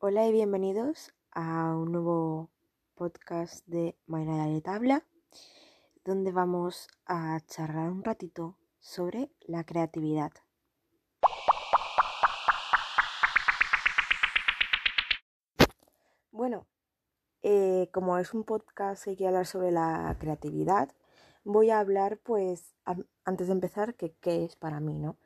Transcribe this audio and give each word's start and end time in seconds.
Hola 0.00 0.28
y 0.28 0.32
bienvenidos 0.32 1.12
a 1.32 1.74
un 1.74 1.90
nuevo 1.90 2.50
podcast 2.94 3.66
de 3.66 3.96
Mayra 4.06 4.46
de 4.46 4.60
Tabla, 4.60 5.04
donde 6.04 6.30
vamos 6.30 6.86
a 7.04 7.40
charlar 7.48 7.90
un 7.90 8.04
ratito 8.04 8.56
sobre 8.78 9.32
la 9.40 9.64
creatividad. 9.64 10.30
Bueno, 16.30 16.68
eh, 17.42 17.90
como 17.92 18.18
es 18.18 18.32
un 18.34 18.44
podcast 18.44 19.04
que 19.04 19.16
quiere 19.16 19.30
hablar 19.30 19.46
sobre 19.46 19.72
la 19.72 20.16
creatividad, 20.20 20.90
voy 21.42 21.70
a 21.70 21.80
hablar, 21.80 22.18
pues, 22.18 22.72
antes 23.24 23.48
de 23.48 23.52
empezar, 23.52 23.96
que 23.96 24.14
qué 24.20 24.44
es 24.44 24.54
para 24.54 24.78
mí, 24.78 24.96
¿no? 24.96 25.18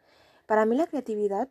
Para 0.47 0.65
mí 0.65 0.77
la 0.77 0.87
creatividad 0.87 1.51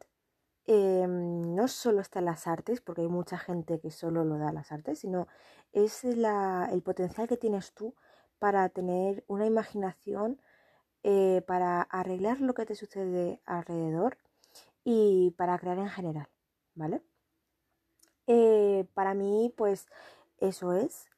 em, 0.72 1.56
no 1.56 1.68
solo 1.68 2.02
está 2.02 2.20
en 2.20 2.26
las 2.26 2.48
artes, 2.48 2.82
porque 2.82 3.02
hay 3.02 3.08
mucha 3.08 3.38
gente 3.38 3.80
que 3.80 3.92
solo 3.92 4.24
lo 4.24 4.38
da 4.38 4.50
a 4.50 4.54
las 4.54 4.72
artes, 4.72 5.00
sino 5.00 5.28
es 5.74 6.04
el 6.04 6.82
potencial 6.84 7.28
que 7.28 7.38
tienes 7.38 7.74
tú 7.74 7.96
para 8.40 8.70
tener 8.70 9.24
una 9.28 9.46
imaginación, 9.46 10.42
eh, 11.04 11.44
para 11.48 11.82
arreglar 11.82 12.42
lo 12.42 12.54
que 12.54 12.66
te 12.66 12.76
sucede 12.76 13.42
alrededor 13.46 14.18
y 14.84 15.32
para 15.38 15.58
crear 15.60 15.78
en 15.80 15.90
general, 15.90 16.30
¿vale? 16.76 17.02
Eh, 18.28 18.86
para 18.94 19.14
mí, 19.14 19.54
pues 19.58 19.88
eso 20.38 20.74
es. 20.74 21.10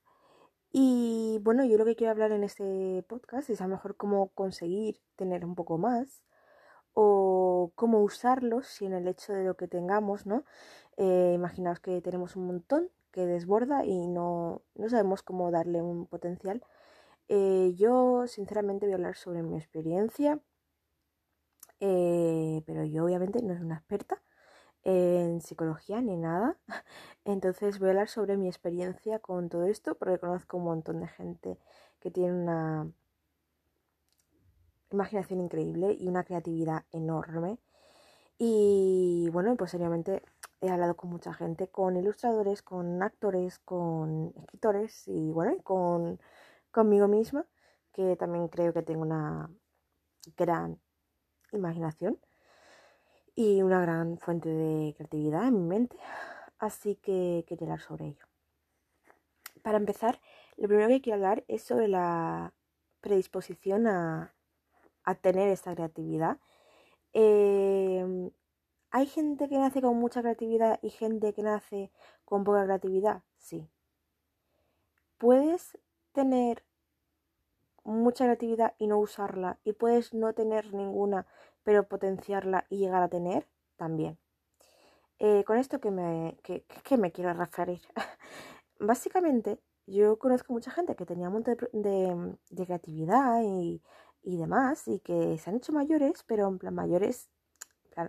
Y 0.72 1.40
bueno, 1.44 1.64
yo 1.66 1.78
lo 1.78 1.86
que 1.86 1.96
quiero 1.96 2.12
hablar 2.12 2.32
en 2.32 2.44
este 2.44 3.04
podcast 3.08 3.50
es 3.50 3.62
a 3.62 3.68
lo 3.68 3.76
mejor 3.76 3.98
cómo 3.98 4.30
conseguir 4.30 5.00
tener 5.16 5.46
un 5.46 5.56
poco 5.56 5.78
más 5.78 6.24
o 6.94 7.72
cómo 7.76 8.02
usarlos 8.02 8.68
si 8.68 8.86
en 8.86 8.94
el 8.94 9.08
hecho 9.08 9.34
de 9.34 9.44
lo 9.44 9.56
que 9.56 9.68
tengamos, 9.68 10.26
¿no? 10.26 10.46
Eh, 10.98 11.34
imaginaos 11.36 11.80
que 11.80 12.02
tenemos 12.02 12.36
un 12.36 12.48
montón 12.48 12.90
que 13.12 13.26
desborda 13.26 13.86
y 13.86 14.08
no, 14.08 14.64
no 14.76 14.90
sabemos 14.90 15.24
cómo 15.24 15.52
darle 15.52 15.82
un 15.82 16.08
potencial. 16.08 16.64
Eh, 17.30 17.74
yo 17.78 18.28
sinceramente 18.28 18.86
voy 18.86 18.94
a 18.94 18.96
hablar 18.96 19.16
sobre 19.16 19.44
mi 19.44 19.58
experiencia, 19.58 20.40
eh, 21.80 22.64
pero 22.66 22.84
yo 22.86 23.06
obviamente 23.06 23.42
no 23.42 23.54
soy 23.56 23.66
una 23.66 23.76
experta 23.78 24.22
en 24.84 25.42
psicología 25.42 26.02
ni 26.02 26.18
nada. 26.18 26.58
Entonces 27.26 27.80
voy 27.80 27.90
a 27.90 27.92
hablar 27.92 28.10
sobre 28.10 28.38
mi 28.38 28.48
experiencia 28.48 29.20
con 29.20 29.50
todo 29.50 29.66
esto 29.66 29.96
porque 29.96 30.20
conozco 30.20 30.58
un 30.58 30.66
montón 30.66 31.00
de 31.02 31.08
gente 31.08 31.60
que 32.00 32.12
tiene 32.12 32.34
una 32.34 32.92
imaginación 34.94 35.42
increíble 35.42 35.96
y 36.00 36.08
una 36.08 36.24
creatividad 36.24 36.86
enorme. 36.92 37.58
Y 38.38 39.30
bueno, 39.32 39.56
pues 39.56 39.72
seriamente 39.72 40.24
he 40.62 40.70
hablado 40.70 40.96
con 40.96 41.10
mucha 41.10 41.34
gente, 41.34 41.68
con 41.68 41.98
ilustradores, 41.98 42.62
con 42.62 43.02
actores, 43.04 43.60
con 43.60 44.34
escritores 44.38 45.08
y 45.08 45.32
bueno, 45.32 45.58
con 45.64 46.20
conmigo 46.72 47.08
misma, 47.08 47.46
que 47.92 48.16
también 48.16 48.48
creo 48.48 48.74
que 48.74 48.82
tengo 48.82 49.02
una 49.02 49.50
gran 50.38 50.80
imaginación 51.52 52.20
y 53.36 53.62
una 53.62 53.82
gran 53.82 54.18
fuente 54.18 54.50
de 54.50 54.94
creatividad 54.98 55.48
en 55.48 55.54
mi 55.56 55.68
mente. 55.68 55.98
Así 56.60 56.96
que 56.96 57.46
quería 57.48 57.66
hablar 57.66 57.82
sobre 57.82 58.08
ello. 58.08 58.26
Para 59.62 59.78
empezar, 59.78 60.20
lo 60.58 60.68
primero 60.68 60.90
que 60.90 61.02
quiero 61.02 61.16
hablar 61.16 61.44
es 61.48 61.64
sobre 61.64 61.88
la 61.88 62.54
predisposición 63.02 63.88
a, 63.88 64.34
a 65.04 65.16
tener 65.16 65.50
esta 65.50 65.74
creatividad. 65.74 66.38
Em, 67.14 68.32
¿Hay 68.92 69.08
gente 69.08 69.50
que 69.50 69.58
nace 69.58 69.82
con 69.82 69.98
mucha 69.98 70.22
creatividad 70.22 70.80
y 70.84 70.90
gente 70.92 71.34
que 71.34 71.42
nace 71.44 71.92
con 72.26 72.44
poca 72.44 72.64
creatividad? 72.66 73.24
Sí. 73.38 73.68
Puedes 75.18 75.78
tener 76.12 76.64
mucha 77.84 78.26
creatividad 78.26 78.76
y 78.78 78.88
no 78.88 79.00
usarla 79.00 79.60
y 79.64 79.74
puedes 79.74 80.14
no 80.14 80.34
tener 80.34 80.74
ninguna 80.74 81.26
pero 81.64 81.88
potenciarla 81.88 82.66
y 82.70 82.78
llegar 82.78 83.04
a 83.04 83.10
tener 83.10 83.48
también. 83.78 84.18
Eh, 85.20 85.44
con 85.44 85.58
esto 85.58 85.80
que 85.80 85.92
me, 85.92 86.38
me 86.98 87.12
quiero 87.12 87.34
referir. 87.34 87.82
Básicamente, 88.80 89.60
yo 89.88 90.20
conozco 90.20 90.54
mucha 90.54 90.72
gente 90.72 90.96
que 90.96 91.06
tenía 91.06 91.30
un 91.30 91.34
montón 91.34 91.58
de 91.72 92.66
creatividad 92.66 93.42
y 93.44 93.82
y 94.24 94.38
demás, 94.38 94.88
y 94.88 95.00
que 95.00 95.38
se 95.38 95.50
han 95.50 95.58
hecho 95.58 95.74
mayores, 95.74 96.24
pero 96.26 96.48
en 96.48 96.60
plan 96.60 96.76
mayores, 96.76 97.30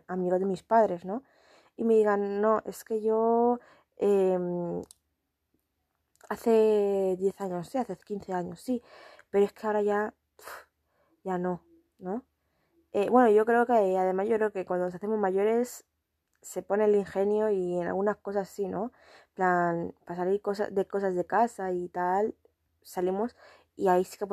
amigos 0.07 0.41
de 0.41 0.47
mis 0.47 0.63
padres, 0.63 1.05
¿no? 1.05 1.23
Y 1.77 1.85
me 1.85 1.95
digan, 1.95 2.41
no, 2.41 2.63
es 2.67 2.85
que 2.85 3.03
yo 3.03 3.61
em, 3.97 4.83
hace 6.29 7.17
10 7.19 7.41
años, 7.41 7.69
sí, 7.69 7.79
hace 7.79 7.97
15 7.97 8.33
años, 8.33 8.61
sí, 8.61 8.83
pero 9.31 9.45
es 9.45 9.53
que 9.53 9.67
ahora 9.67 9.83
ya, 9.83 10.15
ya 11.25 11.39
no, 11.39 11.63
¿no? 11.99 12.25
Eh, 12.93 13.11
bueno, 13.11 13.31
yo 13.31 13.45
creo 13.45 13.67
que 13.67 13.73
además 13.73 14.29
yo 14.29 14.37
creo 14.37 14.53
que 14.53 14.65
cuando 14.65 14.87
nos 14.87 14.95
hacemos 14.95 15.19
mayores 15.19 15.85
se 16.43 16.63
pone 16.63 16.85
el 16.85 16.95
ingenio 16.95 17.51
y 17.51 17.79
en 17.79 17.89
algunas 17.89 18.17
cosas 18.19 18.49
sí, 18.49 18.69
¿no? 18.69 18.93
plan, 19.35 19.95
para 20.05 20.17
salir 20.17 20.41
cosas, 20.41 20.75
de 20.75 20.87
cosas 20.87 21.15
de 21.15 21.27
casa 21.27 21.73
y 21.73 21.89
tal, 21.89 22.35
salimos 22.83 23.37
y 23.77 23.89
ahí 23.89 24.05
sí 24.05 24.17
que 24.19 24.27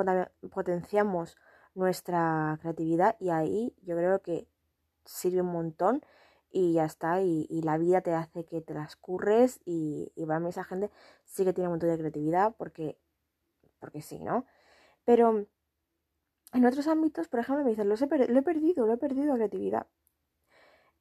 potenciamos 0.49 1.37
nuestra 1.75 2.57
creatividad 2.61 3.15
y 3.19 3.29
ahí 3.29 3.75
yo 3.83 3.95
creo 3.95 4.21
que 4.21 4.47
sirve 5.05 5.41
un 5.41 5.51
montón 5.51 6.01
y 6.51 6.73
ya 6.73 6.85
está 6.85 7.21
y, 7.21 7.47
la 7.63 7.77
vida 7.77 8.01
te 8.01 8.13
hace 8.13 8.45
que 8.45 8.61
te 8.61 8.73
las 8.73 8.95
curres 8.97 9.61
y, 9.65 10.11
y 10.15 10.25
para 10.25 10.39
mí 10.39 10.49
esa 10.49 10.63
gente 10.63 10.91
sí 11.25 11.45
que 11.45 11.53
tiene 11.53 11.69
un 11.69 11.73
montón 11.73 11.89
de 11.89 11.97
creatividad 11.97 12.53
porque 12.57 12.97
porque 13.81 14.01
sí, 14.01 14.19
¿no? 14.19 14.45
Pero 15.05 15.47
en 16.53 16.65
otros 16.65 16.87
ámbitos, 16.87 17.27
por 17.27 17.39
ejemplo, 17.39 17.63
me 17.65 17.71
dicen, 17.71 17.89
lo 17.89 17.95
he, 17.95 18.41
perdido, 18.41 18.85
lo 18.85 18.93
he 18.93 18.97
perdido 18.97 19.27
la 19.27 19.35
creatividad. 19.35 19.87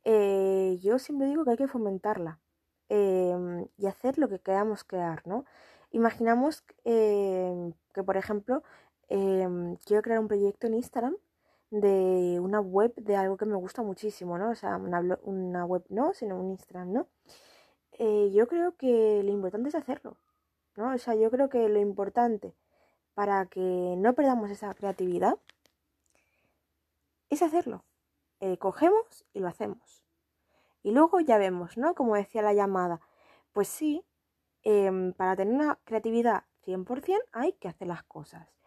Eh, 0.04 0.78
yo 0.80 0.98
siempre 0.98 1.28
digo 1.28 1.44
que 1.44 1.50
hay 1.53 1.56
que 1.56 1.69
fomentarla 1.69 2.41
em, 2.88 3.66
y 3.76 3.86
hacer 3.86 4.19
lo 4.19 4.28
que 4.28 4.38
queramos 4.41 4.82
crear, 4.84 5.26
¿no? 5.26 5.44
Imaginamos 5.91 6.64
em, 6.84 7.72
que, 7.92 8.03
por 8.03 8.16
ejemplo, 8.16 8.62
Em, 9.10 9.76
quiero 9.84 10.03
crear 10.03 10.21
un 10.21 10.28
proyecto 10.28 10.69
en 10.69 10.75
Instagram 10.75 11.16
de 11.71 12.38
una 12.41 12.60
web 12.60 12.94
de 12.94 13.16
algo 13.16 13.37
que 13.37 13.44
me 13.44 13.56
gusta 13.56 13.82
muchísimo, 13.82 14.38
¿no? 14.38 14.50
O 14.50 14.54
sea, 14.54 14.76
una, 14.76 15.65
web 15.66 15.84
no, 15.88 16.15
sino 16.15 16.38
un 16.38 16.50
Instagram, 16.50 16.93
¿no? 16.93 17.09
Eh, 17.93 18.31
yo 18.32 18.47
creo 18.48 18.76
que 18.76 19.22
lo 19.25 19.32
importante 19.32 19.69
es 19.69 19.75
hacerlo, 19.75 20.16
¿no? 20.76 20.94
O 20.94 20.98
sea, 20.98 21.16
yo 21.16 21.31
creo 21.31 21.48
que 21.48 21.69
lo 21.69 21.81
importante 21.81 22.54
para 23.15 23.47
que 23.47 23.60
no 23.98 24.15
perdamos 24.15 24.50
esa 24.50 24.72
creatividad 24.75 25.38
es 27.31 27.42
hacerlo. 27.42 27.84
Eh, 28.41 28.59
cogemos 28.59 29.27
y 29.32 29.41
lo 29.41 29.48
hacemos. 29.48 30.04
Y 30.82 30.92
luego 30.92 31.21
ya 31.21 31.38
vemos, 31.38 31.77
¿no? 31.78 31.94
Como 31.94 32.15
decía 32.16 32.42
la 32.42 32.54
llamada. 32.54 33.00
Pues 33.53 33.69
sí, 33.69 34.04
em, 34.62 35.12
para 35.15 35.37
tener 35.37 35.54
una 35.54 35.78
creatividad 35.84 36.44
100% 36.65 37.25
hay 37.32 37.54
que 37.54 37.69
hacer 37.69 37.88
las 37.88 38.04
cosas 38.04 38.59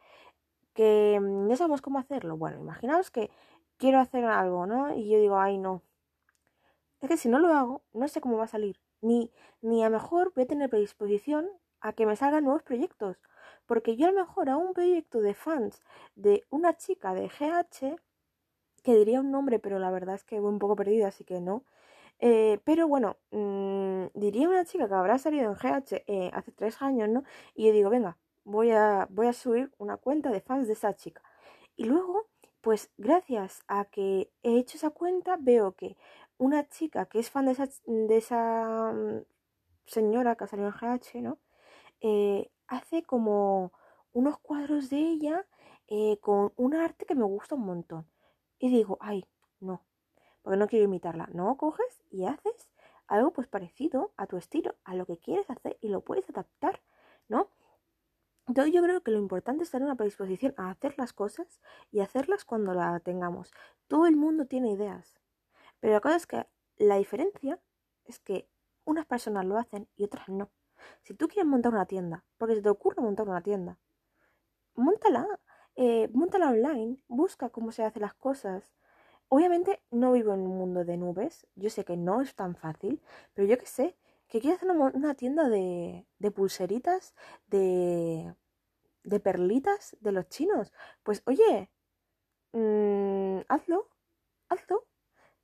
que 0.73 1.19
mm, 1.21 1.47
no 1.47 1.55
sabemos 1.55 1.81
cómo 1.81 1.99
hacerlo. 1.99 2.37
Bueno, 2.37 2.59
imaginaos 2.59 3.11
que 3.11 3.31
quiero 3.77 3.99
hacer 3.99 4.25
algo, 4.25 4.65
¿no? 4.67 4.95
Y 4.95 5.09
yo 5.09 5.19
digo, 5.19 5.39
ay, 5.39 5.57
no. 5.57 5.81
Es 7.01 7.09
que 7.09 7.17
si 7.17 7.29
no 7.29 7.39
lo 7.39 7.53
hago, 7.53 7.81
no 7.93 8.07
sé 8.07 8.21
cómo 8.21 8.37
va 8.37 8.45
a 8.45 8.47
salir. 8.47 8.79
Ni, 9.01 9.31
ni 9.61 9.83
a 9.83 9.89
lo 9.89 9.97
mejor 9.99 10.31
voy 10.33 10.45
a 10.45 10.47
tener 10.47 10.69
predisposición 10.69 11.49
a 11.81 11.93
que 11.93 12.05
me 12.05 12.15
salgan 12.15 12.45
nuevos 12.45 12.63
proyectos. 12.63 13.17
Porque 13.65 13.95
yo 13.97 14.07
a 14.07 14.11
lo 14.11 14.19
mejor 14.21 14.49
a 14.49 14.57
un 14.57 14.73
proyecto 14.73 15.21
de 15.21 15.33
fans 15.33 15.83
de 16.15 16.45
una 16.49 16.77
chica 16.77 17.13
de 17.13 17.27
GH, 17.27 17.97
que 18.83 18.95
diría 18.95 19.19
un 19.21 19.31
nombre, 19.31 19.59
pero 19.59 19.79
la 19.79 19.91
verdad 19.91 20.15
es 20.15 20.23
que 20.23 20.39
voy 20.39 20.51
un 20.51 20.59
poco 20.59 20.75
perdida, 20.75 21.07
así 21.09 21.23
que 21.25 21.41
no. 21.41 21.63
Eh, 22.19 22.59
pero 22.63 22.87
bueno, 22.87 23.17
mm, 23.31 24.05
diría 24.13 24.49
una 24.49 24.65
chica 24.65 24.87
que 24.87 24.93
habrá 24.93 25.17
salido 25.17 25.45
en 25.51 25.55
GH 25.55 26.03
eh, 26.07 26.31
hace 26.33 26.51
tres 26.51 26.81
años, 26.81 27.09
¿no? 27.09 27.23
Y 27.55 27.67
yo 27.67 27.73
digo, 27.73 27.89
venga, 27.89 28.17
voy 28.45 28.71
a, 28.71 29.07
voy 29.09 29.27
a 29.27 29.33
subir 29.33 29.71
una 29.77 29.97
cuenta 29.97 30.29
de 30.31 30.41
fans 30.41 30.67
de 30.67 30.73
esa 30.73 30.95
chica. 30.95 31.21
Y 31.75 31.85
luego, 31.85 32.27
pues 32.61 32.91
gracias 32.97 33.63
a 33.67 33.85
que 33.85 34.31
he 34.43 34.57
hecho 34.57 34.77
esa 34.77 34.91
cuenta, 34.91 35.37
veo 35.39 35.73
que 35.73 35.97
una 36.37 36.67
chica 36.69 37.05
que 37.05 37.19
es 37.19 37.29
fan 37.29 37.45
de 37.45 37.51
esa, 37.53 37.69
de 37.85 38.17
esa 38.17 38.91
mm, 38.93 39.23
señora 39.85 40.35
que 40.35 40.47
salió 40.47 40.65
en 40.67 40.73
GH, 40.73 41.21
¿no? 41.21 41.39
Eh, 42.01 42.51
hace 42.67 43.03
como 43.03 43.71
unos 44.13 44.39
cuadros 44.39 44.89
de 44.89 44.97
ella 44.97 45.45
eh, 45.87 46.17
con 46.21 46.53
un 46.55 46.75
arte 46.75 47.05
que 47.05 47.15
me 47.15 47.23
gusta 47.23 47.55
un 47.55 47.65
montón. 47.65 48.07
Y 48.59 48.69
digo, 48.69 48.97
ay, 49.01 49.25
no, 49.59 49.83
porque 50.41 50.57
no 50.57 50.67
quiero 50.67 50.85
imitarla. 50.85 51.27
No, 51.33 51.57
coges 51.57 52.03
y 52.11 52.25
haces 52.25 52.69
algo 53.07 53.31
pues 53.31 53.47
parecido 53.47 54.13
a 54.17 54.27
tu 54.27 54.37
estilo, 54.37 54.75
a 54.83 54.95
lo 54.95 55.05
que 55.05 55.17
quieres 55.17 55.49
hacer 55.49 55.77
y 55.81 55.89
lo 55.89 56.01
puedes 56.01 56.29
adaptar, 56.29 56.81
¿no? 57.27 57.49
Entonces 58.47 58.73
yo 58.73 58.81
creo 58.81 59.01
que 59.01 59.11
lo 59.11 59.19
importante 59.19 59.63
es 59.63 59.71
tener 59.71 59.85
una 59.85 59.95
predisposición 59.95 60.53
a 60.57 60.69
hacer 60.69 60.95
las 60.97 61.13
cosas 61.13 61.61
y 61.91 62.01
hacerlas 62.01 62.43
cuando 62.45 62.73
la 62.73 62.99
tengamos. 62.99 63.51
Todo 63.87 64.05
el 64.05 64.15
mundo 64.17 64.45
tiene 64.45 64.71
ideas. 64.71 65.19
Pero 65.79 65.93
la 65.93 66.01
cosa 66.01 66.17
es 66.17 66.27
que 66.27 66.47
la 66.77 66.97
diferencia 66.97 67.59
es 68.05 68.19
que 68.19 68.49
unas 68.85 69.05
personas 69.05 69.45
lo 69.45 69.57
hacen 69.57 69.87
y 69.95 70.03
otras 70.03 70.27
no. 70.29 70.51
Si 71.03 71.13
tú 71.13 71.27
quieres 71.27 71.49
montar 71.49 71.73
una 71.73 71.85
tienda, 71.85 72.25
porque 72.37 72.55
se 72.55 72.61
te 72.61 72.69
ocurre 72.69 73.01
montar 73.01 73.29
una 73.29 73.41
tienda, 73.41 73.77
montala, 74.75 75.27
eh, 75.75 76.09
montala 76.13 76.49
online, 76.49 76.97
busca 77.07 77.49
cómo 77.49 77.71
se 77.71 77.83
hacen 77.83 78.01
las 78.01 78.13
cosas. 78.13 78.73
Obviamente 79.29 79.81
no 79.91 80.11
vivo 80.11 80.33
en 80.33 80.41
un 80.41 80.57
mundo 80.57 80.83
de 80.85 80.97
nubes, 80.97 81.47
yo 81.55 81.69
sé 81.69 81.85
que 81.85 81.97
no 81.97 82.21
es 82.21 82.35
tan 82.35 82.55
fácil, 82.55 83.01
pero 83.33 83.47
yo 83.47 83.57
que 83.57 83.65
sé, 83.65 83.97
que 84.33 84.41
quieres 84.41 84.63
hacer 84.63 84.71
una, 84.71 85.13
tienda 85.13 85.47
de, 85.47 86.07
de 86.17 86.31
pulseritas, 86.31 87.13
de, 87.45 88.33
de 89.03 89.19
perlitas 89.19 89.95
de 90.01 90.11
los 90.11 90.27
chinos. 90.27 90.73
Pues 91.03 91.21
oye, 91.27 91.69
mmm, 92.53 93.41
hazlo, 93.47 93.89
hazlo. 94.49 94.87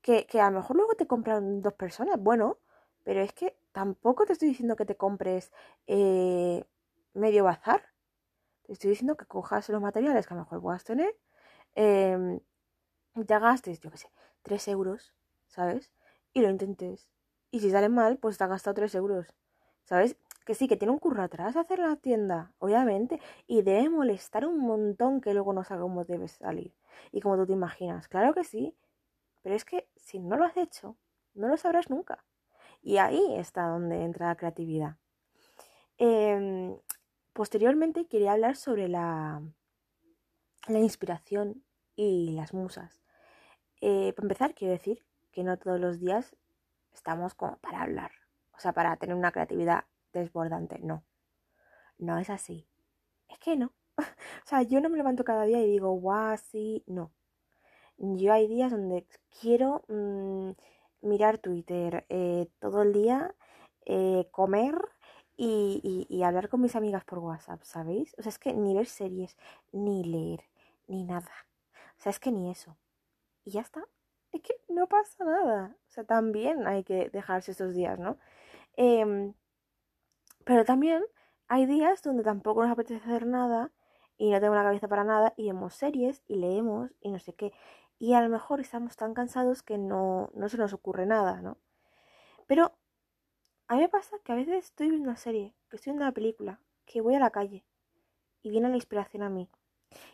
Que, 0.01 0.25
que, 0.27 0.41
a 0.41 0.49
lo 0.51 0.59
mejor 0.59 0.77
luego 0.77 0.95
te 0.95 1.07
compran 1.07 1.61
dos 1.61 1.73
personas, 1.75 2.19
bueno, 2.19 2.59
pero 3.03 3.21
es 3.21 3.33
que 3.33 3.57
tampoco 3.73 4.25
te 4.25 4.33
estoy 4.33 4.49
diciendo 4.49 4.75
que 4.75 4.85
te 4.85 4.97
compres 4.97 5.51
eh, 5.87 6.65
medio 7.13 7.43
bazar. 7.43 7.83
Te 8.63 8.73
estoy 8.73 8.91
diciendo 8.91 9.17
que 9.17 9.25
cojas 9.27 9.69
los 9.69 9.81
materiales 9.81 10.27
que 10.27 10.33
a 10.33 10.37
lo 10.37 10.43
mejor 10.43 10.61
puedas 10.61 10.83
tener 10.83 11.15
eh, 11.75 12.39
y 13.15 13.25
te 13.25 13.39
gastes, 13.39 13.79
yo 13.81 13.91
qué 13.91 13.97
sé, 13.97 14.11
3 14.43 14.67
euros, 14.69 15.13
¿sabes? 15.47 15.91
Y 16.33 16.41
lo 16.41 16.49
intentes. 16.49 17.09
Y 17.51 17.59
si 17.59 17.71
sale 17.71 17.89
mal, 17.89 18.17
pues 18.17 18.37
te 18.37 18.43
has 18.43 18.49
gastado 18.49 18.75
3 18.75 18.93
euros, 18.95 19.27
¿sabes? 19.83 20.15
Que 20.45 20.55
sí, 20.55 20.67
que 20.67 20.77
tiene 20.77 20.91
un 20.91 20.99
curro 20.99 21.23
atrás 21.23 21.55
hacer 21.55 21.79
la 21.79 21.95
tienda, 21.95 22.53
obviamente. 22.59 23.19
Y 23.47 23.61
debe 23.61 23.89
molestar 23.89 24.45
un 24.45 24.59
montón 24.59 25.21
que 25.21 25.33
luego 25.33 25.53
no 25.53 25.63
salga 25.63 25.83
como 25.83 26.05
debe 26.05 26.27
salir. 26.27 26.73
Y 27.11 27.21
como 27.21 27.37
tú 27.37 27.45
te 27.45 27.53
imaginas. 27.53 28.07
Claro 28.07 28.33
que 28.33 28.43
sí. 28.43 28.75
Pero 29.41 29.55
es 29.55 29.65
que 29.65 29.87
si 29.95 30.19
no 30.19 30.37
lo 30.37 30.45
has 30.45 30.57
hecho, 30.57 30.97
no 31.33 31.47
lo 31.47 31.57
sabrás 31.57 31.89
nunca. 31.89 32.23
Y 32.81 32.97
ahí 32.97 33.35
está 33.35 33.67
donde 33.67 34.03
entra 34.03 34.27
la 34.27 34.35
creatividad. 34.35 34.97
Em, 35.97 36.77
posteriormente 37.33 38.07
quería 38.07 38.33
hablar 38.33 38.55
sobre 38.55 38.87
la, 38.87 39.41
la 40.67 40.79
inspiración 40.79 41.63
y 41.95 42.31
las 42.31 42.53
musas. 42.53 43.01
Eh, 43.81 44.13
para 44.13 44.25
empezar, 44.25 44.53
quiero 44.55 44.73
decir 44.73 45.03
que 45.31 45.43
no 45.43 45.57
todos 45.57 45.79
los 45.79 45.99
días 45.99 46.35
estamos 46.93 47.33
como 47.35 47.57
para 47.57 47.81
hablar, 47.81 48.11
o 48.55 48.59
sea, 48.59 48.73
para 48.73 48.95
tener 48.97 49.15
una 49.15 49.31
creatividad 49.31 49.85
desbordante. 50.13 50.79
No, 50.79 51.03
no 51.97 52.17
es 52.17 52.29
así. 52.29 52.67
Es 53.27 53.39
que 53.39 53.55
no. 53.55 53.73
o 53.97 54.47
sea, 54.47 54.61
yo 54.63 54.81
no 54.81 54.89
me 54.89 54.97
levanto 54.97 55.23
cada 55.23 55.43
día 55.43 55.61
y 55.61 55.71
digo, 55.71 55.91
guau, 55.91 56.37
sí, 56.37 56.83
no. 56.87 57.11
Yo 57.97 58.33
hay 58.33 58.47
días 58.47 58.71
donde 58.71 59.05
quiero 59.41 59.83
mm, 59.89 60.51
mirar 61.01 61.37
Twitter 61.39 62.05
eh, 62.09 62.47
todo 62.59 62.83
el 62.83 62.93
día, 62.93 63.35
eh, 63.85 64.27
comer 64.31 64.75
y, 65.35 66.07
y, 66.09 66.23
hablar 66.23 66.49
con 66.49 66.61
mis 66.61 66.75
amigas 66.75 67.05
por 67.05 67.19
WhatsApp, 67.19 67.63
¿sabéis? 67.63 68.13
O 68.17 68.21
sea, 68.21 68.29
es 68.29 68.39
que 68.39 68.53
ni 68.53 68.73
ver 68.75 68.87
series, 68.87 69.37
ni 69.71 70.03
leer, 70.03 70.41
ni 70.87 71.03
nada. 71.05 71.31
O 71.97 72.01
sea, 72.01 72.09
es 72.11 72.19
que 72.19 72.31
ni 72.31 72.51
eso. 72.51 72.77
Y 73.45 73.51
ya 73.51 73.61
está. 73.61 73.85
Es 74.31 74.41
que 74.41 74.53
no 74.69 74.87
pasa 74.87 75.23
nada. 75.25 75.75
O 75.87 75.91
sea, 75.91 76.03
también 76.03 76.67
hay 76.67 76.83
que 76.83 77.09
dejarse 77.09 77.51
estos 77.51 77.73
días, 77.73 77.97
¿no? 77.99 78.17
Em, 78.75 79.33
pero 80.45 80.65
también 80.65 81.03
hay 81.47 81.65
días 81.65 82.01
donde 82.03 82.23
tampoco 82.23 82.63
nos 82.63 82.71
apetece 82.71 83.03
hacer 83.03 83.25
nada 83.25 83.71
y 84.17 84.31
no 84.31 84.39
tengo 84.39 84.55
la 84.55 84.63
cabeza 84.63 84.87
para 84.87 85.03
nada 85.03 85.33
y 85.37 85.47
vemos 85.47 85.73
series 85.75 86.23
y 86.27 86.35
leemos 86.35 86.91
y 87.01 87.11
no 87.11 87.19
sé 87.19 87.33
qué. 87.33 87.53
Y 87.99 88.13
a 88.13 88.21
lo 88.21 88.29
mejor 88.29 88.59
estamos 88.59 88.95
tan 88.97 89.13
cansados 89.13 89.63
que 89.63 89.77
no, 89.77 90.29
no 90.33 90.49
se 90.49 90.57
nos 90.57 90.73
ocurre 90.73 91.05
nada, 91.05 91.41
¿no? 91.41 91.57
Pero 92.47 92.73
a 93.67 93.75
mí 93.75 93.81
me 93.81 93.89
pasa 93.89 94.17
que 94.23 94.31
a 94.31 94.35
veces 94.35 94.65
estoy 94.65 94.89
viendo 94.89 95.09
una 95.09 95.17
serie, 95.17 95.55
que 95.69 95.75
estoy 95.77 95.91
viendo 95.91 96.05
una 96.05 96.13
película, 96.13 96.59
que 96.85 97.01
voy 97.01 97.15
a 97.15 97.19
la 97.19 97.29
calle 97.31 97.65
y 98.41 98.49
viene 98.49 98.69
la 98.69 98.75
inspiración 98.75 99.23
a 99.23 99.29
mí. 99.29 99.49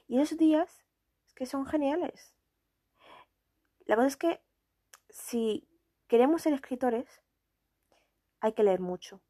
Y 0.08 0.20
esos 0.20 0.38
días 0.38 0.86
es 1.26 1.34
que 1.34 1.46
son 1.46 1.66
geniales. 1.66 2.35
La 3.86 3.96
cosa 3.96 4.08
es 4.08 4.18
que 4.18 4.42
si 5.10 5.68
queremos 6.08 6.42
ser 6.42 6.54
escritores, 6.54 7.06
hay 8.40 8.54
que 8.54 8.64
leer 8.64 8.80
mucho. 8.80 9.22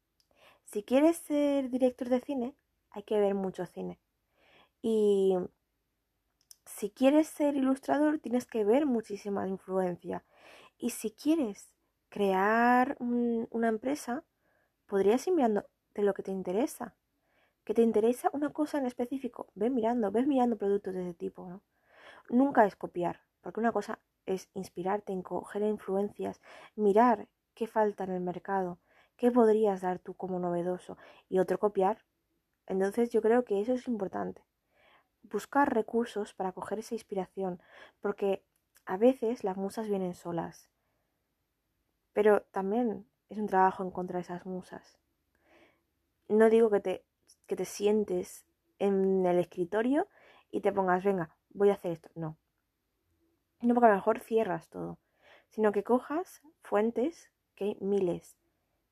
Si 0.64 0.82
quieres 0.82 1.18
ser 1.18 1.70
director 1.70 2.08
de 2.08 2.20
cine, 2.20 2.56
hay 2.90 3.02
que 3.02 3.20
ver 3.20 3.34
mucho 3.34 3.66
cine. 3.66 4.00
Y 4.82 5.36
si 6.64 6.90
quieres 6.90 7.28
ser 7.28 7.56
ilustrador, 7.56 8.18
tienes 8.18 8.46
que 8.46 8.64
ver 8.64 8.86
muchísima 8.86 9.46
influencia. 9.46 10.24
Y 10.78 10.90
si 10.90 11.10
quieres 11.10 11.68
crear 12.08 12.96
una 12.98 13.68
empresa, 13.68 14.24
podrías 14.86 15.26
ir 15.26 15.34
mirando 15.34 15.66
de 15.94 16.02
lo 16.02 16.14
que 16.14 16.22
te 16.22 16.30
interesa. 16.30 16.94
Que 17.64 17.74
te 17.74 17.82
interesa 17.82 18.30
una 18.32 18.52
cosa 18.52 18.78
en 18.78 18.86
específico, 18.86 19.48
ve 19.54 19.70
mirando, 19.70 20.10
ves 20.10 20.26
mirando 20.26 20.56
productos 20.56 20.94
de 20.94 21.02
ese 21.02 21.14
tipo, 21.14 21.48
¿no? 21.48 21.62
Nunca 22.28 22.64
es 22.64 22.76
copiar, 22.76 23.22
porque 23.40 23.60
una 23.60 23.72
cosa 23.72 23.98
es 24.26 24.50
inspirarte 24.54 25.12
en 25.12 25.22
coger 25.22 25.62
influencias, 25.62 26.40
mirar 26.74 27.28
qué 27.54 27.66
falta 27.66 28.04
en 28.04 28.10
el 28.10 28.20
mercado, 28.20 28.78
qué 29.16 29.30
podrías 29.30 29.80
dar 29.80 29.98
tú 29.98 30.14
como 30.14 30.38
novedoso 30.38 30.98
y 31.28 31.38
otro 31.38 31.58
copiar. 31.58 32.04
Entonces 32.66 33.10
yo 33.10 33.22
creo 33.22 33.44
que 33.44 33.60
eso 33.60 33.72
es 33.72 33.88
importante. 33.88 34.42
Buscar 35.22 35.72
recursos 35.72 36.34
para 36.34 36.52
coger 36.52 36.80
esa 36.80 36.94
inspiración, 36.94 37.62
porque 38.00 38.44
a 38.84 38.96
veces 38.96 39.44
las 39.44 39.56
musas 39.56 39.88
vienen 39.88 40.14
solas. 40.14 40.70
Pero 42.12 42.42
también 42.50 43.08
es 43.28 43.38
un 43.38 43.46
trabajo 43.46 43.84
encontrar 43.84 44.20
esas 44.20 44.46
musas. 44.46 44.98
No 46.28 46.50
digo 46.50 46.70
que 46.70 46.80
te, 46.80 47.04
que 47.46 47.56
te 47.56 47.64
sientes 47.64 48.46
en 48.78 49.24
el 49.26 49.38
escritorio 49.38 50.08
y 50.50 50.60
te 50.60 50.72
pongas, 50.72 51.04
venga, 51.04 51.36
voy 51.50 51.70
a 51.70 51.74
hacer 51.74 51.92
esto. 51.92 52.10
No, 52.14 52.36
no 53.60 53.74
porque 53.74 53.86
a 53.86 53.90
lo 53.90 53.96
mejor 53.96 54.20
cierras 54.20 54.68
todo, 54.68 54.98
sino 55.48 55.72
que 55.72 55.82
cojas 55.82 56.42
fuentes, 56.62 57.30
que 57.54 57.64
hay 57.64 57.76
miles. 57.80 58.36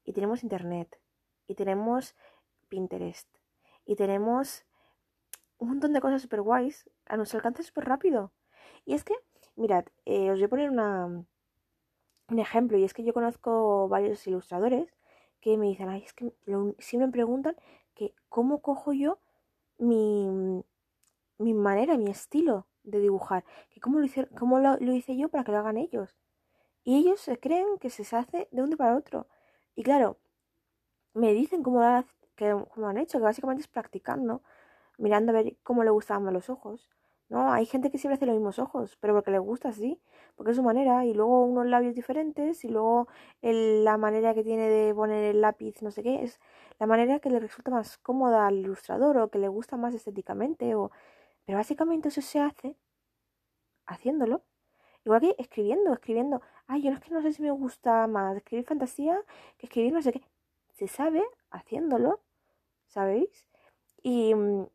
Y 0.04 0.12
tenemos 0.12 0.42
internet, 0.42 1.00
y 1.46 1.54
tenemos 1.54 2.14
Pinterest, 2.68 3.28
y 3.84 3.96
tenemos 3.96 4.64
un 5.58 5.68
montón 5.68 5.92
de 5.92 6.00
cosas 6.00 6.22
súper 6.22 6.42
guays 6.42 6.88
a 7.06 7.16
nuestro 7.16 7.38
alcance 7.38 7.62
súper 7.62 7.84
rápido. 7.84 8.32
Y 8.84 8.94
es 8.94 9.04
que, 9.04 9.14
mirad, 9.56 9.84
eh, 10.04 10.30
os 10.30 10.38
voy 10.38 10.44
a 10.44 10.48
poner 10.48 10.70
una, 10.70 11.06
un 11.06 12.38
ejemplo, 12.38 12.78
y 12.78 12.84
es 12.84 12.94
que 12.94 13.04
yo 13.04 13.12
conozco 13.12 13.88
varios 13.88 14.26
ilustradores 14.26 14.94
que 15.40 15.56
me 15.58 15.66
dicen, 15.66 15.88
ay, 15.88 16.02
es 16.04 16.12
que 16.14 16.32
siempre 16.78 17.06
me 17.06 17.12
preguntan 17.12 17.56
que 17.94 18.14
cómo 18.28 18.60
cojo 18.62 18.92
yo 18.92 19.18
mi, 19.78 20.62
mi 21.38 21.54
manera, 21.54 21.98
mi 21.98 22.10
estilo 22.10 22.66
de 22.84 23.00
dibujar, 23.00 23.44
que 23.70 23.80
cómo 23.80 23.98
lo, 23.98 24.06
hice, 24.06 24.28
cómo 24.38 24.60
lo, 24.60 24.76
hice 24.80 25.16
yo 25.16 25.28
para 25.28 25.44
que 25.44 25.52
lo 25.52 25.58
hagan 25.58 25.76
ellos. 25.76 26.16
Y 26.84 26.98
ellos 26.98 27.20
se 27.20 27.38
creen 27.38 27.78
que 27.80 27.90
se 27.90 28.02
hace 28.16 28.48
de 28.50 28.62
uno 28.62 28.76
para 28.76 28.96
otro. 28.96 29.26
Y 29.74 29.82
claro, 29.82 30.18
me 31.14 31.32
dicen 31.32 31.62
cómo 31.62 31.80
lo, 31.80 32.04
que, 32.36 32.56
cómo 32.74 32.88
han 32.88 32.98
hecho, 32.98 33.18
que 33.18 33.24
básicamente 33.24 33.62
es 33.62 33.68
practicando, 33.68 34.42
mirando 34.98 35.32
a 35.32 35.34
ver 35.34 35.56
cómo 35.62 35.84
le 35.84 35.90
gustaban 35.90 36.32
los 36.32 36.50
ojos. 36.50 36.90
No, 37.30 37.52
hay 37.52 37.66
gente 37.66 37.90
que 37.90 37.98
siempre 37.98 38.16
hace 38.16 38.26
los 38.26 38.34
mismos 38.36 38.58
ojos, 38.58 38.96
pero 39.00 39.14
porque 39.14 39.30
le 39.30 39.38
gusta 39.38 39.70
así, 39.70 40.00
porque 40.36 40.50
es 40.52 40.56
su 40.56 40.62
manera, 40.62 41.04
y 41.06 41.14
luego 41.14 41.44
unos 41.44 41.66
labios 41.66 41.94
diferentes, 41.94 42.64
y 42.64 42.68
luego 42.68 43.08
la 43.40 43.96
manera 43.96 44.34
que 44.34 44.44
tiene 44.44 44.68
de 44.68 44.94
poner 44.94 45.24
el 45.24 45.40
lápiz, 45.40 45.80
no 45.82 45.90
sé 45.90 46.02
qué, 46.02 46.22
es 46.22 46.38
la 46.78 46.86
manera 46.86 47.20
que 47.20 47.30
le 47.30 47.40
resulta 47.40 47.70
más 47.70 47.98
cómoda 47.98 48.46
al 48.46 48.58
ilustrador 48.58 49.16
o 49.18 49.30
que 49.30 49.38
le 49.38 49.48
gusta 49.48 49.76
más 49.76 49.94
estéticamente 49.94 50.74
o 50.74 50.90
pero 51.44 51.58
básicamente 51.58 52.08
eso 52.08 52.22
se 52.22 52.40
hace 52.40 52.76
haciéndolo. 53.86 54.42
Igual 55.04 55.20
que 55.20 55.34
escribiendo, 55.38 55.92
escribiendo. 55.92 56.40
Ay, 56.66 56.82
yo 56.82 56.90
no 56.90 56.96
es 56.96 57.02
que 57.02 57.10
no 57.10 57.22
sé 57.22 57.32
si 57.32 57.42
me 57.42 57.50
gusta 57.50 58.06
más 58.06 58.36
escribir 58.36 58.64
fantasía 58.66 59.20
que 59.58 59.66
escribir 59.66 59.92
no 59.92 60.02
sé 60.02 60.12
qué. 60.12 60.22
Se 60.72 60.88
sabe 60.88 61.22
haciéndolo, 61.50 62.20
¿sabéis? 62.88 63.46
Y 64.02 64.34
mm, 64.34 64.66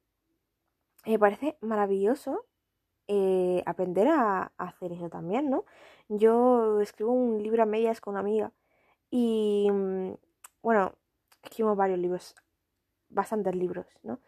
me 1.05 1.19
parece 1.19 1.57
maravilloso 1.61 2.45
eh, 3.07 3.63
aprender 3.65 4.07
a, 4.09 4.51
hacer 4.57 4.91
eso 4.93 5.09
también, 5.09 5.49
¿no? 5.49 5.65
Yo 6.09 6.79
escribo 6.81 7.11
un 7.11 7.41
libro 7.41 7.63
a 7.63 7.65
medias 7.65 8.01
con 8.01 8.13
una 8.13 8.21
amiga 8.21 8.51
y, 9.09 9.69
mm, 9.71 10.13
bueno, 10.61 10.93
escribo 11.43 11.75
varios 11.75 11.99
libros, 11.99 12.35
bastantes 13.09 13.55
libros, 13.55 13.87
¿no? 14.03 14.19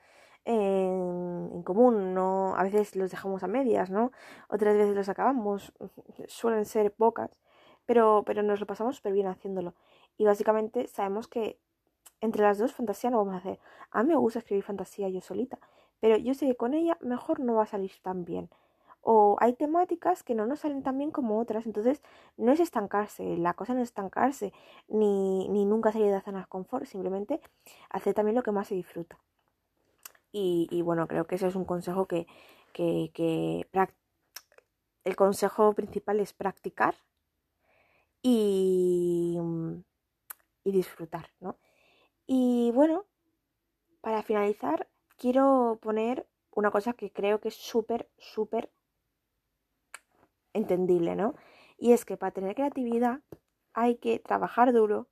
En, 0.45 1.63
común, 1.63 2.13
no, 2.13 2.55
a 2.55 2.63
veces 2.63 2.95
los 2.95 3.11
dejamos 3.11 3.43
a 3.43 3.47
medias, 3.47 3.89
¿no? 3.91 4.11
Otras 4.49 4.75
veces 4.75 4.95
los 4.95 5.09
acabamos, 5.09 5.73
suelen 6.27 6.65
ser 6.65 6.91
pocas, 6.93 7.39
pero, 7.85 8.23
pero 8.25 8.43
nos 8.43 8.59
lo 8.59 8.65
pasamos 8.67 8.95
súper 8.97 9.13
bien 9.13 9.27
haciéndolo. 9.27 9.75
Y 10.17 10.25
básicamente 10.25 10.87
sabemos 10.87 11.27
que 11.27 11.59
entre 12.21 12.43
las 12.43 12.57
dos 12.57 12.73
fantasía 12.73 13.09
no 13.09 13.17
vamos 13.17 13.35
a 13.35 13.37
hacer. 13.37 13.59
A 13.91 14.03
mí 14.03 14.09
me 14.09 14.15
gusta 14.15 14.39
escribir 14.39 14.63
fantasía 14.63 15.09
yo 15.09 15.21
solita, 15.21 15.59
pero 15.99 16.17
yo 16.17 16.33
sé 16.33 16.47
que 16.47 16.55
con 16.55 16.73
ella 16.73 16.97
mejor 17.01 17.39
no 17.39 17.55
va 17.55 17.63
a 17.63 17.67
salir 17.67 17.91
tan 18.01 18.25
bien. 18.25 18.49
o 19.03 19.37
hay 19.41 19.53
temáticas 19.53 20.23
que 20.23 20.35
no 20.35 20.45
nos 20.47 20.59
salen 20.61 20.83
tan 20.83 20.97
bien 20.97 21.11
como 21.11 21.39
otras, 21.39 21.65
entonces 21.65 22.01
no 22.37 22.51
es 22.51 22.59
estancarse, 22.59 23.37
la 23.37 23.53
cosa 23.55 23.73
no 23.73 23.81
es 23.81 23.89
estancarse, 23.89 24.53
ni, 24.89 25.49
ni 25.49 25.65
nunca 25.65 25.91
salir 25.91 26.07
de 26.09 26.13
la 26.13 26.21
zona 26.21 26.41
de 26.41 26.47
confort, 26.47 26.85
simplemente 26.85 27.41
hacer 27.89 28.13
también 28.13 28.35
lo 28.35 28.43
que 28.43 28.51
más 28.51 28.67
se 28.67 28.75
disfruta. 28.75 29.19
Y, 30.31 30.81
bueno, 30.81 31.07
creo 31.07 31.27
que 31.27 31.35
ese 31.35 31.47
es 31.47 31.55
un 31.55 31.65
consejo 31.65 32.07
que, 32.07 32.25
que, 32.73 33.11
que 33.13 33.67
el 35.03 35.15
consejo 35.15 35.73
principal 35.73 36.19
es 36.19 36.33
practicar 36.33 36.95
y, 38.21 39.37
y 40.63 40.71
disfrutar, 40.71 41.31
¿no? 41.39 41.57
Y 42.27 42.71
bueno, 42.73 43.05
para 44.01 44.23
finalizar, 44.23 44.89
quiero 45.17 45.79
poner 45.81 46.27
una 46.51 46.71
cosa 46.71 46.93
que 46.93 47.11
creo 47.11 47.39
que 47.39 47.49
es 47.49 47.55
súper, 47.55 48.09
súper 48.17 48.71
entendible, 50.53 51.15
¿no? 51.15 51.35
Y 51.77 51.93
es 51.93 52.05
que 52.05 52.17
para 52.17 52.31
tener 52.31 52.55
creatividad 52.55 53.21
hay 53.73 53.95
que 53.95 54.19
trabajar 54.19 54.73
duro 54.73 55.07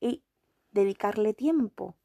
y 0.00 0.24
dedicarle 0.70 1.34
tiempo. 1.34 1.96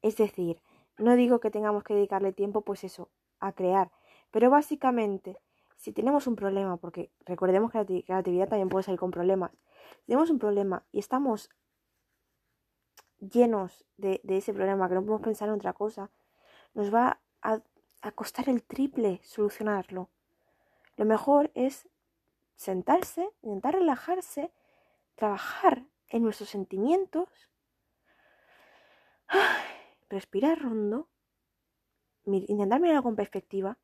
Es 0.00 0.16
decir, 0.16 0.62
no 1.02 1.16
digo 1.16 1.40
que 1.40 1.50
tengamos 1.50 1.84
que 1.84 1.94
dedicarle 1.94 2.32
tiempo, 2.32 2.62
pues 2.62 2.84
eso, 2.84 3.10
a 3.40 3.52
crear, 3.52 3.90
pero 4.30 4.50
básicamente, 4.50 5.36
si 5.76 5.92
tenemos 5.92 6.26
un 6.26 6.36
problema, 6.36 6.76
porque 6.76 7.10
recordemos 7.24 7.70
que 7.70 7.78
la 7.78 7.84
creatividad 7.84 8.48
también 8.48 8.68
puede 8.68 8.84
salir 8.84 9.00
con 9.00 9.10
problemas, 9.10 9.52
si 10.00 10.06
tenemos 10.06 10.30
un 10.30 10.38
problema 10.38 10.84
y 10.92 10.98
estamos 10.98 11.50
llenos 13.18 13.84
de, 13.96 14.20
ese 14.28 14.52
problema, 14.52 14.88
que 14.88 14.94
no 14.94 15.02
podemos 15.02 15.22
pensar 15.22 15.48
en 15.48 15.54
otra 15.54 15.72
cosa, 15.72 16.10
nos 16.74 16.92
va 16.92 17.20
a, 17.42 17.60
a 18.00 18.12
costar 18.12 18.48
el 18.48 18.62
triple 18.62 19.20
solucionarlo. 19.22 20.08
Lo 20.96 21.04
mejor 21.04 21.50
es 21.54 21.88
sentarse, 22.56 23.28
intentar 23.42 23.74
relajarse, 23.74 24.52
trabajar 25.14 25.84
en 26.08 26.22
nuestros 26.22 26.48
sentimientos, 26.48 27.28
respirar 30.12 30.60
rondo, 30.60 31.08
intentar 32.26 32.80
mirarlo 32.80 33.02
con 33.02 33.16
perspectiva 33.16 33.78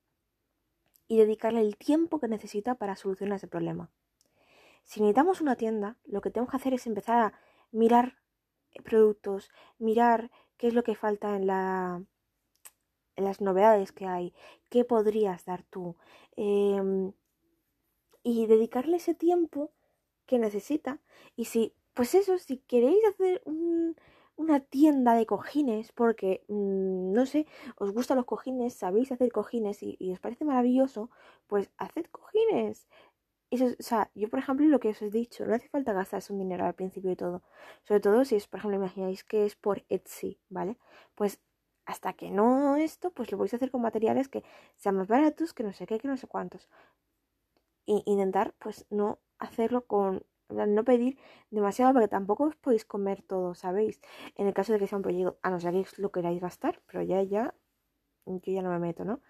y 1.09 1.17
dedicarle 1.17 1.61
el 1.61 1.77
tiempo 1.77 2.21
que 2.21 2.29
necesita 2.29 2.77
para 2.77 2.97
solucionar 2.97 3.37
ese 3.37 3.49
problema. 3.49 3.91
Si 4.85 5.01
necesitamos 5.01 5.41
una 5.41 5.57
tienda, 5.57 5.97
lo 6.05 6.21
que 6.21 6.31
tenemos 6.31 6.51
que 6.51 6.59
hacer 6.59 6.75
es 6.75 6.87
empezar 6.87 7.19
a 7.19 7.33
mirar 7.73 8.19
productos, 8.85 9.51
mirar 9.79 10.31
qué 10.57 10.69
es 10.69 10.75
lo 10.75 10.85
que 10.85 10.95
falta 10.95 11.35
en 11.35 11.47
la 11.47 12.03
en 13.17 13.25
las 13.25 13.41
novedades 13.41 13.91
que 13.91 14.07
hay, 14.07 14.33
qué 14.69 14.85
podrías 14.85 15.45
dar 15.45 15.65
tú, 15.65 15.97
em, 16.37 17.13
y 18.23 18.47
dedicarle 18.47 18.99
ese 18.99 19.13
tiempo 19.13 19.73
que 20.25 20.39
necesita. 20.39 21.01
Y 21.35 21.47
si, 21.47 21.75
pues 21.95 22.15
eso, 22.15 22.39
si 22.39 22.59
queréis 22.59 23.05
hacer 23.07 23.43
una 24.49 24.61
tienda 24.61 25.15
de 25.15 25.27
cojines, 25.27 25.93
porque, 25.93 26.45
mm, 26.49 27.13
no 27.13 27.27
sé, 27.27 27.47
os 27.77 27.93
gustan 27.93 28.17
los 28.19 28.27
cojines, 28.27 28.75
sabéis 28.75 29.13
hacer 29.13 29.31
cojines 29.33 29.83
y, 29.83 29.97
os 30.13 30.21
parece 30.21 30.45
maravilloso, 30.45 31.11
pues 31.47 31.71
haced 31.79 32.07
cojines. 32.11 32.89
Eso, 33.51 33.67
o 33.67 33.83
sea, 33.83 34.11
yo 34.15 34.29
por 34.29 34.41
ejemplo 34.41 34.67
lo 34.67 34.81
que 34.81 34.91
os 34.91 35.03
he 35.03 35.11
dicho, 35.11 35.47
no 35.47 35.55
hace 35.55 35.69
falta 35.69 35.93
gastarse 35.95 36.33
un 36.33 36.39
dinero 36.41 36.67
al 36.67 36.75
principio 36.75 37.11
de 37.11 37.17
todo. 37.17 37.43
Sobre 37.85 38.01
todo 38.01 38.25
si 38.25 38.37
es, 38.37 38.47
por 38.49 38.59
ejemplo, 38.59 38.77
imagináis 38.79 39.25
que 39.25 39.47
es 39.47 39.57
por 39.57 39.85
Etsy, 39.89 40.39
¿vale? 40.51 40.77
Pues 41.15 41.41
hasta 41.87 42.13
que 42.15 42.31
no 42.31 42.77
esto, 42.77 43.11
pues 43.13 43.33
lo 43.33 43.39
podéis 43.39 43.55
hacer 43.55 43.71
con 43.71 43.83
materiales 43.83 44.29
que 44.29 44.45
sean 44.77 44.97
más 44.97 45.09
baratos, 45.09 45.55
que 45.55 45.63
no 45.65 45.73
sé 45.73 45.87
qué, 45.87 45.99
que 45.99 46.09
no 46.09 46.17
sé 46.19 46.27
cuántos 46.27 46.69
intentar 47.89 48.55
pues 48.59 48.87
no 48.91 49.19
hacerlo 49.39 49.87
con 49.87 50.25
no 50.49 50.85
pedir 50.85 51.19
demasiado 51.51 51.93
porque 51.93 52.09
tampoco 52.09 52.45
os 52.45 52.57
podéis 52.57 52.85
comer 52.85 53.23
todo, 53.23 53.55
¿sabéis? 53.55 54.01
En 54.37 54.47
el 54.47 54.55
caso 54.55 54.73
de 54.73 54.79
que 54.79 54.87
sea 54.87 54.97
un 54.97 55.03
proyecto, 55.03 55.39
a 55.43 55.51
no 55.51 55.61
ser 55.61 55.73
que 55.73 55.87
lo 55.99 56.11
queráis 56.11 56.41
gastar, 56.41 56.81
pero 56.87 57.03
ya, 57.03 57.23
ya, 57.23 57.55
yo 58.27 58.53
ya 58.53 58.63
no 58.63 58.71
me 58.71 58.79
meto, 58.79 59.05
¿no? 59.05 59.21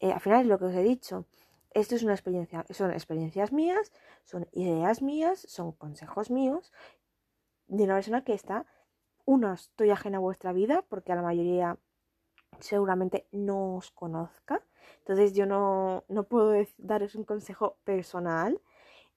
Eh, 0.00 0.12
al 0.12 0.20
final 0.20 0.42
es 0.42 0.46
lo 0.46 0.58
que 0.58 0.66
os 0.66 0.74
he 0.74 0.82
dicho. 0.82 1.26
Esto 1.72 1.94
es 1.94 2.02
una 2.02 2.14
experiencia, 2.14 2.64
son 2.70 2.90
experiencias 2.90 3.52
mías, 3.52 3.92
son 4.24 4.48
ideas 4.52 5.02
mías, 5.02 5.40
son 5.48 5.72
consejos 5.72 6.30
míos 6.30 6.72
de 7.68 7.84
una 7.84 7.94
persona 7.94 8.24
que 8.24 8.34
está, 8.34 8.66
uno, 9.24 9.52
estoy 9.52 9.90
ajena 9.90 10.18
a 10.18 10.20
vuestra 10.20 10.52
vida, 10.52 10.84
porque 10.88 11.12
a 11.12 11.16
la 11.16 11.22
mayoría 11.22 11.78
seguramente 12.60 13.26
no 13.32 13.76
os 13.76 13.90
conozca. 13.90 14.62
Entonces 14.98 15.34
yo 15.34 15.46
no, 15.46 16.04
no 16.08 16.24
puedo 16.24 16.54
daros 16.78 17.14
un 17.14 17.24
consejo 17.24 17.76
personal. 17.84 18.60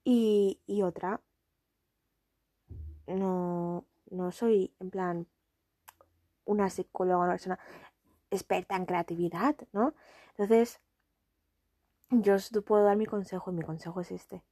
Y, 0.03 0.59
y 0.65 0.81
otra, 0.81 1.21
no, 3.15 3.85
no 4.09 4.31
soy 4.31 4.73
en 4.79 4.89
plan 4.89 5.27
una 6.45 6.69
psicóloga, 6.69 7.23
una 7.23 7.33
persona 7.33 7.59
experta 8.31 8.75
en 8.75 8.85
creatividad, 8.85 9.55
¿no? 9.71 9.93
Entonces, 10.31 10.79
yo 12.09 12.35
os 12.35 12.49
puedo 12.65 12.83
dar 12.83 12.97
mi 12.97 13.05
consejo 13.05 13.51
y 13.51 13.55
mi 13.55 13.61
consejo 13.61 14.01
es 14.01 14.11
este. 14.11 14.43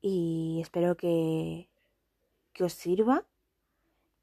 Y 0.00 0.58
espero 0.60 0.96
que, 0.96 1.70
que 2.52 2.64
os 2.64 2.72
sirva 2.72 3.24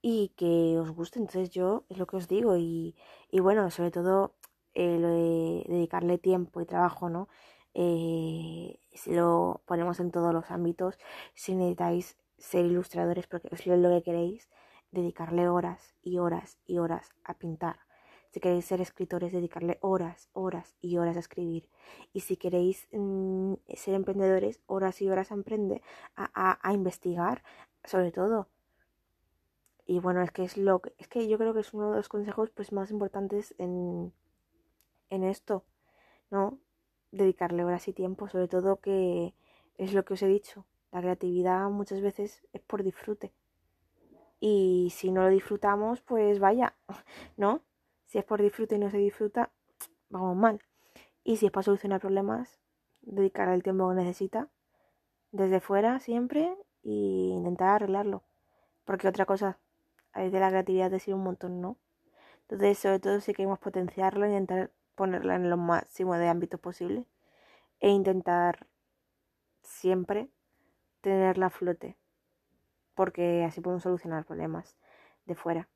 y 0.01 0.29
que 0.35 0.77
os 0.79 0.91
guste. 0.91 1.19
Entonces 1.19 1.49
yo 1.49 1.85
es 1.89 1.97
lo 1.97 2.05
que 2.07 2.17
os 2.17 2.27
digo 2.27 2.57
y, 2.57 2.95
y 3.31 3.39
bueno, 3.39 3.69
sobre 3.71 3.91
todo 3.91 4.35
eh, 4.73 4.99
lo 4.99 5.09
de 5.09 5.65
dedicarle 5.67 6.17
tiempo 6.17 6.61
y 6.61 6.65
trabajo, 6.65 7.09
¿no? 7.09 7.27
Eh, 7.73 8.79
si 8.93 9.13
lo 9.13 9.61
ponemos 9.65 9.99
en 9.99 10.11
todos 10.11 10.33
los 10.33 10.51
ámbitos, 10.51 10.97
si 11.33 11.55
necesitáis 11.55 12.17
ser 12.39 12.65
ilustradores 12.65 13.27
porque 13.27 13.49
es 13.51 13.65
lo 13.67 13.89
que 13.89 14.03
queréis, 14.03 14.49
dedicarle 14.91 15.47
horas 15.47 15.95
y 16.01 16.17
horas 16.17 16.57
y 16.65 16.79
horas 16.79 17.11
a 17.23 17.35
pintar. 17.35 17.77
Si 18.31 18.39
queréis 18.39 18.65
ser 18.65 18.81
escritores, 18.81 19.31
dedicarle 19.31 19.79
horas, 19.81 20.29
horas 20.33 20.75
y 20.81 20.97
horas 20.97 21.17
a 21.17 21.19
escribir. 21.19 21.67
Y 22.13 22.21
si 22.21 22.37
queréis 22.37 22.87
mm, 22.91 23.53
ser 23.73 23.95
emprendedores, 23.95 24.61
horas 24.67 25.01
y 25.01 25.09
horas 25.09 25.31
a 25.31 25.35
emprender, 25.35 25.81
a, 26.15 26.29
a, 26.33 26.59
a 26.61 26.73
investigar, 26.73 27.43
sobre 27.83 28.11
todo 28.11 28.47
y 29.89 29.97
bueno, 29.97 30.21
es 30.21 30.29
que 30.29 30.43
es 30.43 30.55
lo 30.55 30.81
que, 30.83 30.93
es 30.99 31.07
que 31.07 31.27
yo 31.27 31.39
creo 31.39 31.51
que 31.55 31.61
es 31.61 31.73
uno 31.73 31.89
de 31.89 31.97
los 31.97 32.09
consejos 32.09 32.51
pues 32.51 32.71
más 32.71 32.91
importantes 32.91 33.55
en, 33.57 34.13
en 35.09 35.23
esto, 35.23 35.65
¿no? 36.29 36.59
Dedicarle 37.11 37.65
horas 37.65 37.87
y 37.87 37.93
tiempo, 37.93 38.29
sobre 38.29 38.47
todo 38.47 38.81
que 38.81 39.33
es 39.79 39.93
lo 39.95 40.05
que 40.05 40.13
os 40.13 40.21
he 40.21 40.27
dicho, 40.27 40.67
la 40.91 41.01
creatividad 41.01 41.69
muchas 41.69 42.01
veces 42.01 42.47
es 42.53 42.61
por 42.61 42.83
disfrute. 42.83 43.33
Y 44.39 44.91
si 44.95 45.11
no 45.11 45.23
lo 45.23 45.29
disfrutamos, 45.29 46.01
pues 46.01 46.39
vaya, 46.39 46.75
¿no? 47.37 47.61
Si 48.05 48.17
es 48.17 48.25
por 48.25 48.41
disfrute 48.41 48.75
y 48.75 48.79
no 48.79 48.89
se 48.89 48.97
disfruta, 48.97 49.51
vamos 50.09 50.35
mal. 50.35 50.61
Y 51.23 51.37
si 51.37 51.47
es 51.47 51.51
para 51.51 51.63
solucionar 51.63 51.99
problemas, 51.99 52.59
dedicar 53.01 53.49
el 53.49 53.63
tiempo 53.63 53.89
que 53.89 53.95
necesita, 53.95 54.49
desde 55.31 55.59
fuera 55.59 55.99
siempre, 55.99 56.57
e 56.83 56.89
intentar 56.89 57.75
arreglarlo. 57.75 58.23
Porque 58.85 59.07
otra 59.07 59.25
cosa 59.25 59.59
a 60.13 60.21
veces 60.21 60.39
la 60.39 60.49
creatividad 60.49 60.89
decir 60.89 61.13
un 61.13 61.23
montón, 61.23 61.61
¿no? 61.61 61.77
Entonces, 62.41 62.79
sobre 62.79 62.99
todo 62.99 63.21
si 63.21 63.33
queremos 63.33 63.59
potenciarlo, 63.59 64.25
intentar 64.25 64.71
ponerla 64.95 65.35
en 65.35 65.49
lo 65.49 65.57
máximo 65.57 66.15
de 66.15 66.27
ámbitos 66.27 66.59
posible 66.59 67.05
e 67.79 67.89
intentar 67.89 68.67
siempre 69.61 70.29
tenerla 71.01 71.47
a 71.47 71.49
flote, 71.49 71.97
porque 72.95 73.43
así 73.43 73.61
podemos 73.61 73.83
solucionar 73.83 74.25
problemas 74.25 74.77
de 75.25 75.35
fuera. 75.35 75.69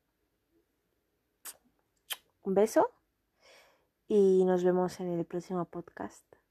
Un 2.42 2.54
beso 2.54 2.90
y 4.06 4.44
nos 4.44 4.64
vemos 4.64 5.00
en 5.00 5.18
el 5.18 5.24
próximo 5.24 5.64
podcast. 5.64 6.43